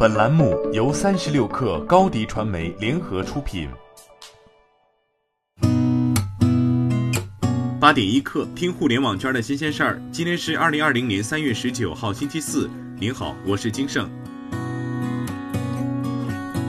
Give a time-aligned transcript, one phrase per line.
[0.00, 3.68] 本栏目由三十六氪高低传媒联合出品。
[7.80, 10.00] 八点一刻，听互联网圈的新鲜事儿。
[10.12, 12.70] 今天是二零二零年三月十九号，星期四。
[13.00, 14.08] 您好，我是金盛。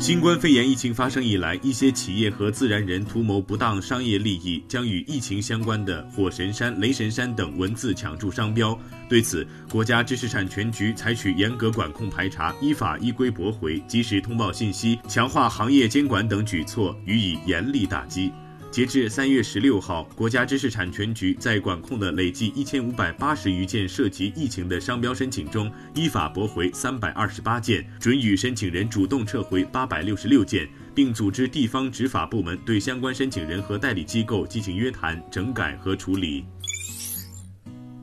[0.00, 8.76] 新冠肺炎疫情发生以来，一些企业和自然人图谋不当商业利益，将与疫情相关的“火神山”“雷神山”等文字抢注商标。
[9.10, 18.32] 对此，国家知识产权局采取严格管控排查、依法依规驳回、及时通报信息、强化行业监管等举措，予以严厉打击。
[18.70, 36.44] 截至三月十六号，国家知识产权局在管控的累计一千五百八十余件涉及疫情的商标申请中，依法驳回三百二十八件，准予申请人主动撤回八百六十六件，并组织地方执法部门对相关申请人和代理机构进行约谈、整改和处理。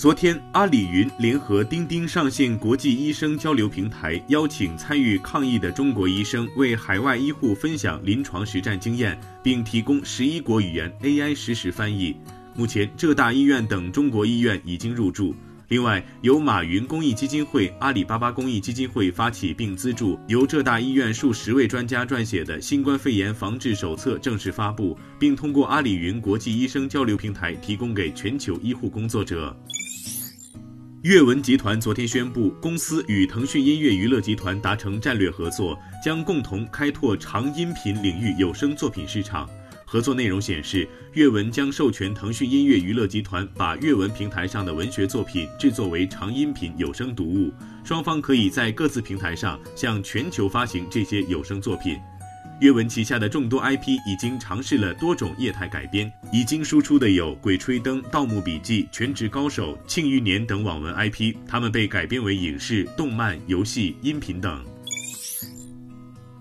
[0.00, 12.16] 昨天，阿里云联合钉钉上线国际医生交流平台，邀请参与抗疫的中国医生为海外医护分享临床实战经验，并提供十一国语言 AI 实时翻译。
[12.54, 15.34] 目前，浙大医院等中国医院已经入驻。
[15.68, 29.54] 另外，由马云公益基金会、阿里巴巴公益基金会发起并资助，由浙大医院数十位专家撰写的新冠肺炎防治手册正式发布，并通过阿里云国际医生交流平台提供给全球医护工作者。
[31.02, 39.48] 阅文集团昨天宣布，公司与腾讯音乐娱乐集团达成战略合作，将共同开拓长音频领域有声作品市场。
[39.86, 47.50] 合作内容显示，阅文将授权腾讯音乐娱乐集团把阅文平台上的文学作品制作为长音频有声读物，
[47.82, 51.98] 双方可以在各自平台上向全球发行这些有声作品。
[52.60, 64.62] 阅文旗下的众多 IP 已经尝试了多种业态改编，已经输出的有《鬼吹灯》《盗墓笔记》《全职高手》《庆余年》等网文 IP，它们被改编为影视、动漫、游戏、音频等。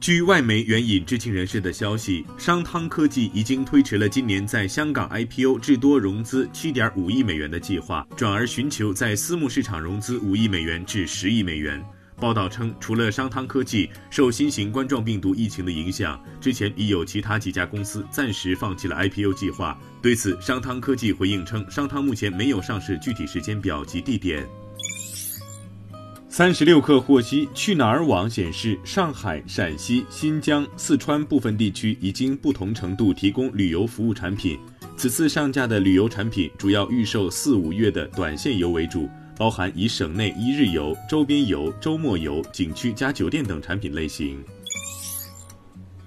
[0.00, 11.84] 据外媒援引知情人士的消息，商汤科技已经推迟了今年在香港 IPO 至多融资7.5亿美元的计划，转而寻求在私募市场融资5亿美元至10亿美元。
[12.18, 19.78] 报道称，除了商汤科技受新型冠状病毒疫情的影响，之前已有其他几家公司暂时放弃了 IPO 计划。
[20.00, 24.46] 对此，商汤科技回应称，商汤目前没有上市具体时间表及地点。
[26.28, 34.58] 三十六氪获悉，去哪儿网显示，上海、陕西、新疆、四川部分地区已经不同程度提供旅游服务产品。
[34.98, 39.08] 此次上架的旅游产品主要预售四五月的短线游为主。
[39.36, 44.42] 包含以省内一日游、周边游、周末游、景区加酒店等产品类型。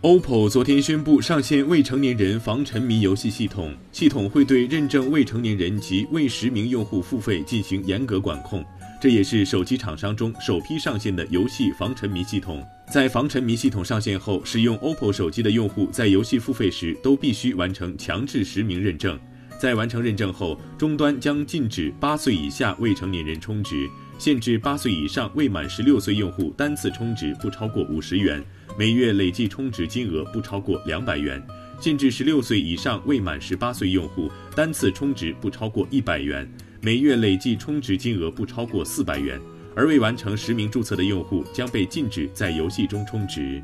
[0.00, 8.64] OPPO 昨天宣布上线未成年人防沉迷游戏系统，系统会对认证未成年人及未实名用户付费进行严格管控。
[9.00, 12.64] 这也是手机厂商中首批上线的游戏防沉迷系统。
[12.92, 19.18] 在防沉迷系统上线后，使用 OPPO 手机的用户在游戏付费时都必须完成强制实名认证。
[19.58, 23.88] 在完成认证后，终端将禁止八岁以下未成年人充值，
[24.18, 28.42] 限制八岁以上未满十六岁用户单次充值不超过五十元，
[28.78, 31.40] 每月累计充值金额不超过两百元；
[31.80, 36.48] 限制十六岁以上未满十八岁用户单次充值不超过一百元，
[36.80, 39.40] 每月累计充值金额不超过四百元。
[39.74, 43.62] 而未完成实名注册的用户将被禁止在游戏中充值。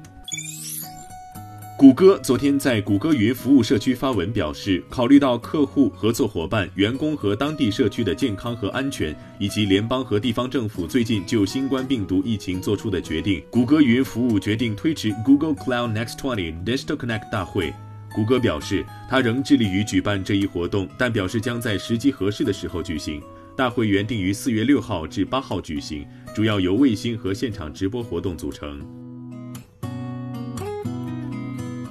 [1.77, 17.75] 谷歌昨天在谷歌云服务社区发文表示，考虑到客户、合作伙伴、员工和当地社区的健康和安全，以及联邦和地方政府最近就新冠病毒疫情做出的决定，谷歌云服务决定推迟 Google Cloud Next 20 Digital Connect 大会。
[18.15, 23.21] 谷歌表示，它仍致力于举办这一活动，但表示将在时机合适的时候举行。
[23.57, 26.07] 大会原定于四月六号至八号举行，
[26.37, 28.81] 主要由卫星和现场直播活动组成。